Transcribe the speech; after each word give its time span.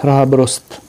Hrabrost. 0.00 0.80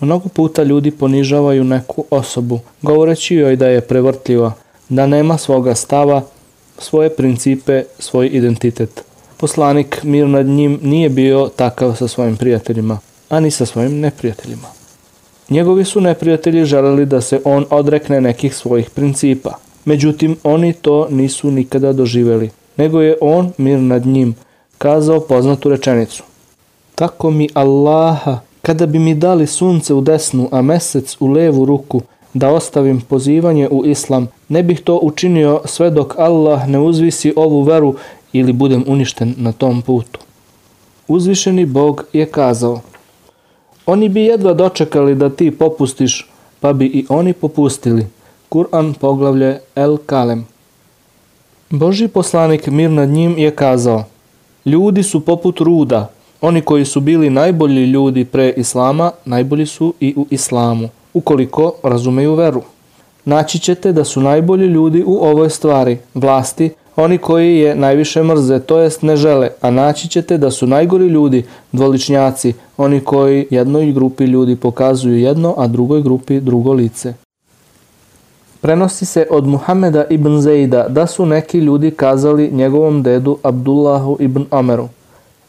Mnogo 0.00 0.28
puta 0.28 0.62
ljudi 0.62 0.90
ponižavaju 0.90 1.64
neku 1.64 2.04
osobu, 2.10 2.60
govoreći 2.82 3.34
joj 3.34 3.56
da 3.56 3.66
je 3.66 3.80
prevrtljiva, 3.80 4.52
da 4.88 5.06
nema 5.06 5.38
svoga 5.38 5.74
stava, 5.74 6.22
svoje 6.78 7.10
principe, 7.16 7.84
svoj 7.98 8.26
identitet. 8.32 9.04
Poslanik, 9.36 10.02
mir 10.02 10.28
nad 10.28 10.46
njim, 10.46 10.78
nije 10.82 11.08
bio 11.08 11.50
takav 11.56 11.96
sa 11.96 12.08
svojim 12.08 12.36
prijateljima, 12.36 12.98
ani 13.28 13.50
sa 13.50 13.66
svojim 13.66 14.00
neprijateljima. 14.00 14.68
Njegovi 15.50 15.84
su 15.84 16.00
neprijatelji 16.00 16.64
želeli 16.64 17.06
da 17.06 17.20
se 17.20 17.40
on 17.44 17.66
odrekne 17.70 18.20
nekih 18.20 18.54
svojih 18.54 18.90
principa. 18.90 19.54
Međutim, 19.84 20.36
oni 20.42 20.72
to 20.72 21.08
nisu 21.10 21.50
nikada 21.50 21.92
doživeli, 21.92 22.50
nego 22.76 23.00
je 23.00 23.16
on, 23.20 23.52
mir 23.58 23.78
nad 23.78 24.06
njim, 24.06 24.34
kazao 24.78 25.20
poznatu 25.20 25.68
rečenicu. 25.68 26.22
Tako 27.00 27.30
mi 27.30 27.48
Allaha, 27.54 28.38
kada 28.62 28.86
bi 28.86 28.98
mi 28.98 29.14
dali 29.14 29.46
sunce 29.46 29.94
u 29.94 30.00
desnu, 30.00 30.48
a 30.52 30.62
mesec 30.62 31.16
u 31.20 31.26
levu 31.26 31.64
ruku, 31.64 32.02
da 32.34 32.50
ostavim 32.50 33.00
pozivanje 33.00 33.68
u 33.68 33.86
islam, 33.86 34.28
ne 34.48 34.62
bih 34.62 34.80
to 34.80 34.98
učinio 35.02 35.60
sve 35.64 35.90
dok 35.90 36.18
Allah 36.18 36.68
ne 36.68 36.78
uzvisi 36.78 37.32
ovu 37.36 37.62
veru 37.62 37.94
ili 38.32 38.52
budem 38.52 38.84
uništen 38.86 39.34
na 39.36 39.52
tom 39.52 39.82
putu. 39.82 40.20
Uzvišeni 41.08 41.66
Bog 41.66 42.04
je 42.12 42.26
kazao, 42.26 42.80
oni 43.86 44.08
bi 44.08 44.20
jedva 44.20 44.54
dočekali 44.54 45.14
da 45.14 45.30
ti 45.30 45.50
popustiš, 45.50 46.28
pa 46.60 46.72
bi 46.72 46.86
i 46.86 47.06
oni 47.08 47.32
popustili. 47.32 48.06
Kur'an 48.48 48.94
poglavlje 48.94 49.60
El 49.74 49.96
Kalem. 50.06 50.46
Boži 51.70 52.08
poslanik 52.08 52.66
mir 52.66 52.90
nad 52.90 53.08
njim 53.08 53.38
je 53.38 53.50
kazao, 53.50 54.04
ljudi 54.64 55.02
su 55.02 55.24
poput 55.24 55.60
ruda, 55.60 56.10
oni 56.40 56.60
koji 56.60 56.84
su 56.84 57.00
bili 57.00 57.30
najbolji 57.30 57.86
ljudi 57.86 58.24
pre 58.24 58.52
Islama, 58.56 59.10
najbolji 59.24 59.66
su 59.66 59.94
i 60.00 60.14
u 60.16 60.26
Islamu, 60.30 60.88
ukoliko 61.14 61.72
razumeju 61.82 62.34
veru. 62.34 62.62
Naći 63.24 63.58
ćete 63.58 63.92
da 63.92 64.04
su 64.04 64.20
najbolji 64.20 64.66
ljudi 64.66 65.04
u 65.06 65.18
ovoj 65.22 65.50
stvari, 65.50 65.98
vlasti, 66.14 66.70
oni 66.96 67.18
koji 67.18 67.58
je 67.58 67.74
najviše 67.74 68.22
mrze, 68.22 68.60
to 68.60 68.78
jest 68.78 69.02
ne 69.02 69.16
žele, 69.16 69.48
a 69.60 69.70
naći 69.70 70.08
ćete 70.08 70.38
da 70.38 70.50
su 70.50 70.66
najgori 70.66 71.06
ljudi, 71.06 71.44
dvoličnjaci, 71.72 72.52
oni 72.76 73.00
koji 73.00 73.46
jednoj 73.50 73.92
grupi 73.92 74.24
ljudi 74.24 74.56
pokazuju 74.56 75.18
jedno, 75.18 75.54
a 75.56 75.66
drugoj 75.66 76.02
grupi 76.02 76.40
drugo 76.40 76.72
lice. 76.72 77.14
Prenosi 78.60 79.06
se 79.06 79.26
od 79.30 79.46
Muhameda 79.46 80.04
ibn 80.10 80.40
Zejda 80.40 80.86
da 80.88 81.06
su 81.06 81.26
neki 81.26 81.58
ljudi 81.58 81.90
kazali 81.90 82.50
njegovom 82.52 83.02
dedu 83.02 83.38
Abdullahu 83.42 84.16
ibn 84.20 84.44
Omeru. 84.50 84.88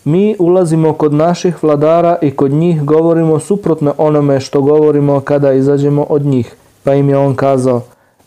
Mi 0.04 0.36
ulazimo 0.40 0.94
kod 0.94 1.14
naših 1.14 1.64
vladara 1.64 2.18
i 2.22 2.32
kod 2.32 2.52
njih 2.52 2.84
govorimo 2.84 3.40
suprotno 3.40 3.94
onome 3.98 4.40
što 4.40 4.62
govorimo 4.62 5.20
kada 5.20 5.54
izađemo 5.54 6.06
od 6.10 6.26
njih. 6.26 6.56
Pa 6.84 6.94
im 6.94 7.10
je 7.10 7.18
on 7.18 7.36
kazao, 7.36 7.82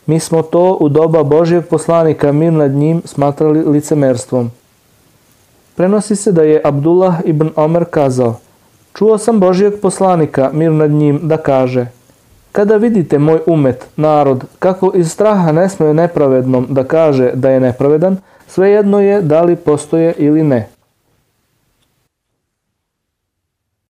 mi 0.05 0.19
smo 0.19 0.41
to 0.41 0.77
u 0.79 0.89
doba 0.89 1.23
Božijeg 1.23 1.65
poslanika 1.65 2.31
mir 2.31 2.53
nad 2.53 2.71
njim 2.71 3.01
smatrali 3.05 3.63
licemerstvom. 3.63 4.51
Prenosi 5.75 6.15
se 6.15 6.31
da 6.31 6.43
je 6.43 6.61
Abdullah 6.63 7.15
ibn 7.25 7.49
Omer 7.55 7.85
kazao, 7.89 8.35
čuo 8.93 9.17
sam 9.17 9.39
Božijeg 9.39 9.73
poslanika 9.81 10.49
mir 10.53 10.71
nad 10.71 10.91
njim 10.91 11.19
da 11.23 11.37
kaže, 11.37 11.87
kada 12.51 12.77
vidite 12.77 13.19
moj 13.19 13.39
umet, 13.45 13.87
narod, 13.95 14.43
kako 14.59 14.91
iz 14.95 15.11
straha 15.11 15.51
ne 15.51 15.69
smije 15.69 15.93
nepravednom 15.93 16.67
da 16.69 16.83
kaže 16.83 17.31
da 17.33 17.49
je 17.49 17.59
nepravedan, 17.59 18.17
svejedno 18.47 19.01
je 19.01 19.21
da 19.21 19.41
li 19.41 19.55
postoje 19.55 20.13
ili 20.17 20.43
ne. 20.43 20.74